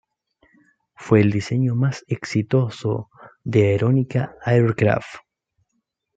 [0.95, 3.11] Fue el diseño más exitoso
[3.43, 5.17] de Aeronca Aircraft.